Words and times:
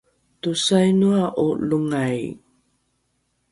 tosainoa’o 0.41 1.47
longai? 1.69 2.21